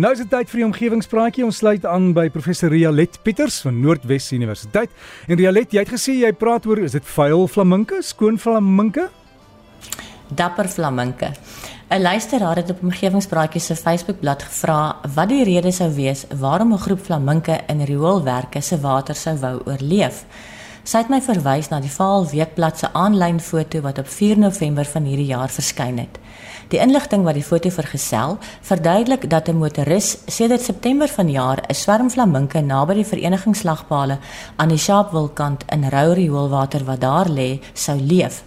[0.00, 1.42] Nou is dit tyd vir die omgewingspraatjie.
[1.44, 4.88] Ons sluit aan by professor Rialet Pieters van Noordwes Universiteit.
[5.28, 9.04] En Rialet, jy het gesê jy praat oor is dit vuil flaminke, skoon flaminke?
[10.32, 11.34] Dapper flaminke.
[11.90, 16.84] 'n Luisteraar het op omgewingspraatjie se Facebookblad gevra wat die rede sou wees waarom 'n
[16.86, 20.24] groep flaminke in rioolwerke se water sou wou oorleef.
[20.82, 24.84] Sy het my verwys na die Vaal Weekblad se aanlyn foto wat op 4 November
[24.84, 26.18] van hierdie jaar verskyn het.
[26.72, 32.10] Die inligting wat die foto vergesel, verduidelik dat 'n motoris sedert September vanjaar 'n swerm
[32.10, 34.18] flaminke naby die verenigingslagpale
[34.56, 38.44] aan die Sharpeville-kant in rou rioolwater wat daar lê, sou leef.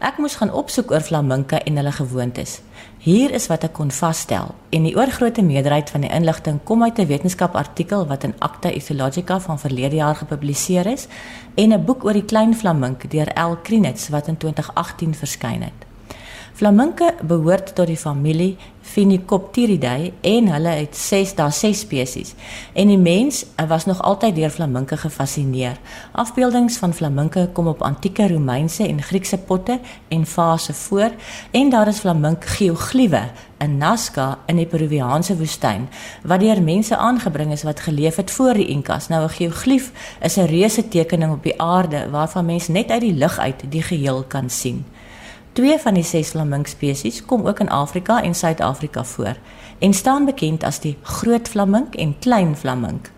[0.00, 2.60] Ek moes gaan opsoek oor flaminke en hulle gewoontes.
[2.98, 6.98] Hier is wat ek kon vasstel en die oorgrootste meerderheid van die inligting kom uit
[6.98, 11.06] 'n wetenskapartikel wat in Acta Ethologica van verlede jaar gepubliseer is
[11.54, 13.56] en 'n boek oor die klein flamink deur L.
[13.62, 15.87] Krinitz wat in 2018 verskyn het.
[16.58, 22.32] Flaminke behoort tot die familie Phenicopteridae en hulle het 6 daar 6 spesies.
[22.74, 25.78] En die mens was nog altyd deur flaminke gefassineer.
[26.18, 31.14] Afbeeldings van flaminke kom op antieke Romeinse en Griekse potte en vase voor
[31.50, 33.22] en daar is flamink geogliewe
[33.62, 35.86] in Nazca in die Peruviaanse woestyn
[36.26, 39.08] wat deur mense aangebring is wat geleef het voor die Inkas.
[39.08, 43.14] Nou 'n geoglief is 'n reuse tekening op die aarde waarvan mens net uit die
[43.14, 44.84] lug uit die geheel kan sien.
[45.58, 49.34] Twee van die ses flamink spesies kom ook in Afrika en Suid-Afrika voor
[49.78, 53.08] en staan bekend as die groot flamink en klein flamink.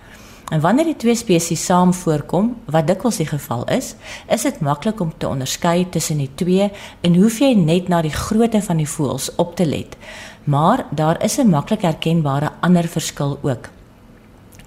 [0.48, 3.92] En wanneer die twee spesies saam voorkom, wat dikwels die geval is,
[4.33, 6.70] is dit maklik om te onderskei tussen die twee
[7.05, 9.98] en hoef jy net na die grootte van die voëls op te let.
[10.44, 13.68] Maar daar is 'n maklik herkenbare ander verskil ook.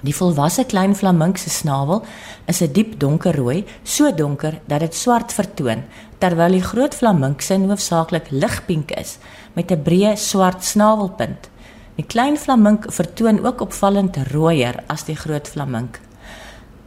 [0.04, 2.04] Die volwasse klein flamink se snavel
[2.46, 5.84] is 'n diep donkerrooi, so donker dat dit swart vertoon,
[6.18, 9.18] terwyl die groot flamink se hoofsaaklik ligpink is
[9.54, 11.50] met 'n breë swart snavelpunt.
[11.96, 16.00] Die klein flamink vertoon ook opvallend rooier as die groot flamink.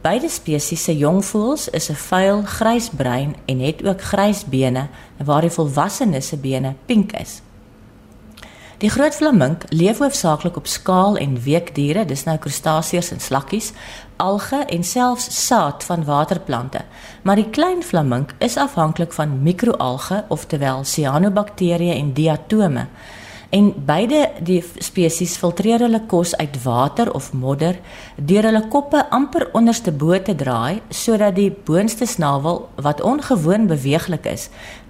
[0.01, 4.87] Beide spesies se jong voëls is 'n vuil grysbruin en het ook grys bene,
[5.23, 7.41] waar die volwassenes se bene pink is.
[8.77, 13.71] Die groot flamink leef hoofsaaklik op skaal en weekdiere, dis nou krustasiërs en slakkies,
[14.21, 16.83] alge en selfs saad van waterplante.
[17.25, 22.85] Maar die klein flamink is afhanklik van mikroalge, oftewel cyanobakterieë en diatome.
[23.49, 27.77] En beide die spesies filtreer hulle kos uit water of modder
[28.19, 34.27] deur hulle koppe amper onderste bo te draai sodat die boonste snavel wat ongewoon beweeglik
[34.27, 34.49] is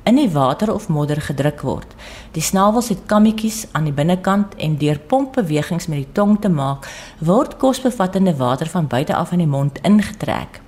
[0.09, 1.95] in die water of modder gedruk word.
[2.33, 6.87] Die snavels het kammetjies aan die binnekant en deur pompbewegings met die tong te maak,
[7.19, 10.61] word kosbevattende water van buite af in die mond ingetrek.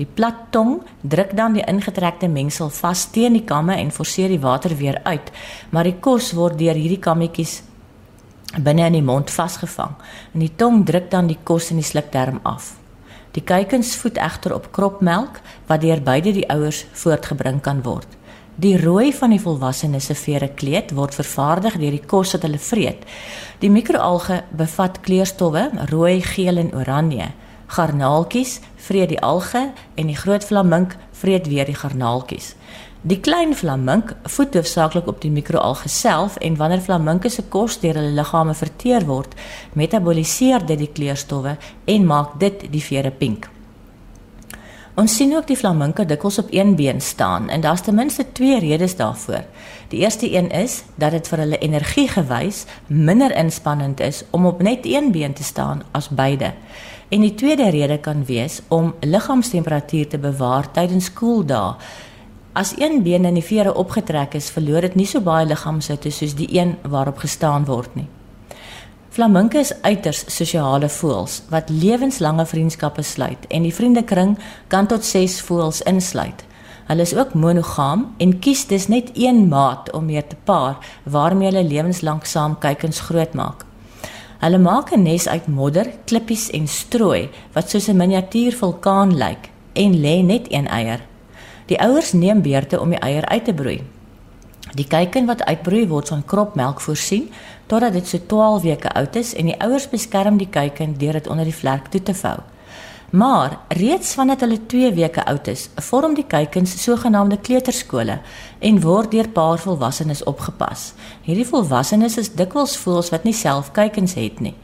[0.00, 4.40] Die plat tong druk dan die ingetrekte mengsel vas teen die kamme en forceer die
[4.40, 5.28] water weer uit,
[5.70, 7.58] maar die kos word deur hierdie kammetjies
[8.56, 9.92] binne in die mond vasgevang.
[10.32, 12.78] En die tong druk dan die kos in die slukdarm af.
[13.36, 18.08] Die kuikens voed egter op kropmelk wat deur beide die ouers voortgebring kan word.
[18.60, 22.58] Die rooi van die volwassenes se vere kleed word vervaardig deur die kos wat hulle
[22.58, 23.04] vreet.
[23.60, 27.30] Die mikroalge bevat kleurstowwe rooi, geel en oranje.
[27.70, 32.54] Garnaaltjies vreet die alge en die groot flamink vreet weer die garnaaltjies.
[33.00, 37.96] Die klein flamink voed hoofsaaklik op die mikroalge self en wanneer flaminke se kos deur
[37.96, 39.32] hulle liggame verteer word,
[39.72, 41.54] metaboliseer dit die kleurstowwe
[41.86, 43.48] en maak dit die vere pink.
[45.00, 48.58] Ons sien ook die flaminke dikwels op een been staan en daar's ten minste twee
[48.60, 49.46] redes daarvoor.
[49.88, 54.60] Die eerste een is dat dit vir hulle energie gewys minder inspannend is om op
[54.62, 56.52] net een been te staan as beide.
[57.10, 61.74] En die tweede rede kan wees om liggaamstemperatuur te bewaar tydens koeldae.
[62.52, 66.36] As een been in die vere opgetrek is, verloor dit nie so baie liggaamshitte soos
[66.38, 68.06] die een waarop gestaan word nie.
[69.10, 74.36] Flaminke is uiters sosiale voëls wat lewenslange vriendskappe sluit en die vriendekring
[74.70, 76.44] kan tot 6 voëls insluit.
[76.86, 81.50] Hulle is ook monogam en kies dus net een maat om mee te paar waarmee
[81.50, 83.66] hulle lewenslank saam kuikens grootmaak.
[84.40, 89.50] Hulle maak 'n nes uit modder, klippies en strooi wat soos 'n miniatuur vulkaan lyk
[89.72, 91.00] en lê net een eier.
[91.66, 93.82] Die ouers neem beurte om die eier uit te broei.
[94.74, 97.30] Die kuiken wat uitbroei word van kropmelk voorsien
[97.66, 101.26] totdat dit so 12 weke oud is en die ouers beskerm die kuiken deur dit
[101.26, 102.38] onder die vlek toe te vou.
[103.10, 108.20] Maar reeds vandat hulle 2 weke oud is, vorm die kuikens sogenaamde kleuterskole
[108.58, 110.92] en word deur paar volwassenes opgepas.
[111.26, 114.54] Hierdie volwassenes is dikwels voels wat nie self kuikens het nie.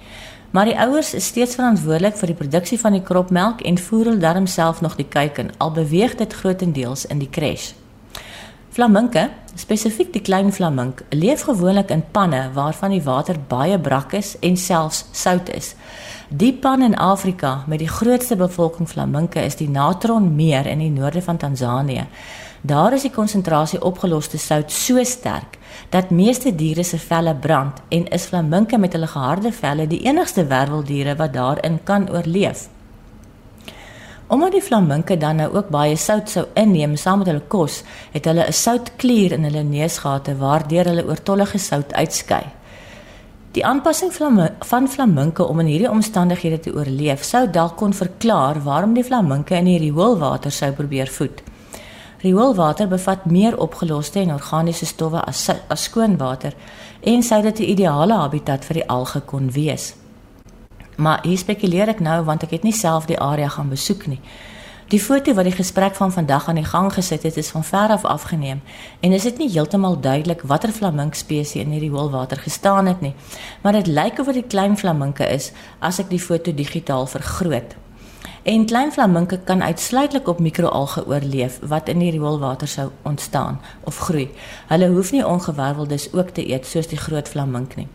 [0.54, 4.22] Maar die ouers is steeds verantwoordelik vir die produksie van die kropmelk en voer hulle
[4.22, 7.72] darm self nog die kuiken al beweeg dit grootendeels in die crash.
[8.76, 14.34] Flaminke, spesifiek die klein flamink, leef gewoonlik in panne waarvan die water baie brak is
[14.44, 15.70] en selfs sout is.
[16.28, 20.90] Die pan in Afrika met die grootste bevolking flaminke is die Natron Meer in die
[20.92, 22.04] noorde van Tansanië.
[22.60, 25.56] Daar is die konsentrasie opgeloste sout so sterk
[25.88, 30.44] dat meeste diere se velle brand en is flaminke met hulle geharde velle die enigste
[30.52, 32.68] werweldiere wat daarin kan oorleef.
[34.26, 37.82] Omdat die flaminke dan nou ook baie sout sou inneem saam met hulle kos,
[38.12, 42.42] het hulle 'n soutklier in hulle neusgate waardeur hulle oortollige sout uitskei.
[43.52, 44.12] Die aanpassing
[44.60, 49.54] van flaminke om in hierdie omstandighede te oorleef sou dalk kon verklaar waarom die flaminke
[49.54, 51.42] in die rioolwater sou probeer voed.
[52.20, 56.52] Rioolwater bevat meer opgeloste en organiese stowwe as as skoon water
[57.00, 59.94] en sou dit 'n ideale habitat vir die alge kon wees.
[60.96, 64.20] Maar hier spekuleer ek nou want ek het nie self die area gaan besoek nie.
[64.86, 67.90] Die foto wat die gesprek van vandag aan die gang gesit het is van ver
[67.90, 68.60] af afgeneem
[69.00, 73.14] en is dit nie heeltemal duidelik watter flamink spesies in hierdie hoëlwater gestaan het nie.
[73.62, 77.74] Maar dit lyk of dit klein flaminke is as ek die foto digitaal vergroot.
[78.46, 83.98] En klein flaminke kan uitsluitlik op mikroalge oorleef wat in die rioolwater sou ontstaan of
[83.98, 84.30] groei.
[84.70, 87.88] Hulle hoef nie ongewerveldes ook te eet soos die groot flamink nie.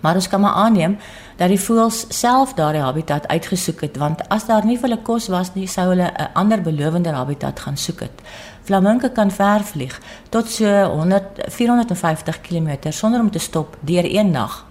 [0.00, 0.96] Maar ons kan maar aanneem
[1.36, 5.26] dat die voëls self daardie habitat uitgesoek het want as daar nie vir hulle kos
[5.28, 8.22] was nie, sou hulle 'n ander belowender habitat gaan soek het.
[8.62, 14.30] Flaminke kan ver vlieg tot so 100 450 km sonder om te stop deur een
[14.30, 14.66] nag.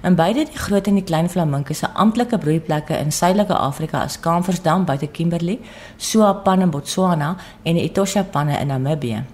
[0.00, 4.20] En beide die groot en die klein flaminke se amptelike broeiplekke in Suidelike Afrika is
[4.20, 5.60] Kamfersdam buite Kimberley,
[5.96, 9.33] Suapan in Botswana en Etosha panne in Namibië.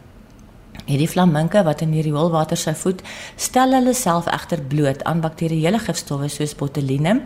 [0.86, 3.02] Hierdie flaminke wat in die rioolwater sou voed,
[3.36, 7.22] stel hulle self egter bloot aan bakterieële gifstowwe soos botulinum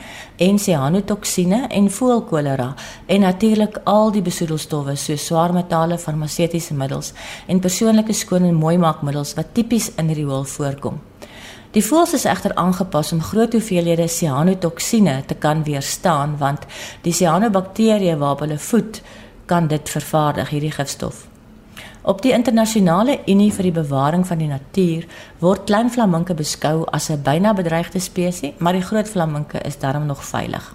[0.47, 2.73] en cyanotoksine en voëlkolera
[3.07, 7.13] en natuurlik al die besoedelstowwe soos swaarmetale, farmaseutiese middels
[7.47, 11.01] en persoonlike skoon en mooi maakmiddels wat tipies in die riool voorkom.
[11.75, 16.69] Die voëls is egter aangepas om groot hoeveelhede cyanotoksine te kan weerstaan want
[17.03, 19.01] die cyanobakterieë waarop hulle voed
[19.51, 21.34] kan dit vervaardig hierdie gifstof.
[22.05, 25.07] Op die internasionale Unie vir die bewaring van die natuur
[25.41, 30.07] word klein flaminke beskou as 'n byna bedreigde spesies, maar die groot flaminke is darm
[30.07, 30.75] nog veilig.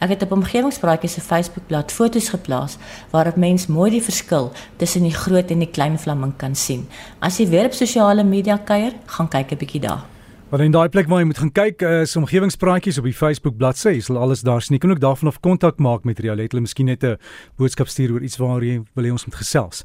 [0.00, 2.76] Ek het op omgewingspraatjies se Facebookblad foto's geplaas
[3.10, 6.86] waarop mens mooi die verskil tussen die groot en die klein flamink kan sien.
[7.20, 10.04] As jy weer op sosiale media kuier, gaan kyk 'n bietjie daar.
[10.50, 13.88] Maar in daai plek waar jy moet gaan kyk, is omgewingspraatjies op die Facebook bladsy.
[13.88, 14.74] Jy sal alles daar sien.
[14.74, 16.52] Jy kan ook daarvan af kontak maak met Rialet.
[16.52, 17.16] Hulle miskien net 'n
[17.56, 19.84] boodskap stuur oor iets waar jy wil hê ons moet gesels.